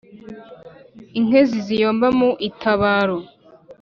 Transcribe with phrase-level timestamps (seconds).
[1.19, 3.17] inkezi ziyomba mu itabaro.